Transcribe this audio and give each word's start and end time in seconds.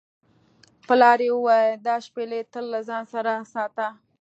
پلار 0.87 1.19
یې 1.25 1.31
وویل 1.35 1.79
دا 1.87 1.95
شپیلۍ 2.05 2.41
تل 2.53 2.65
له 2.73 2.79
ځان 2.89 3.03
سره 3.13 3.31
ساته. 3.53 3.87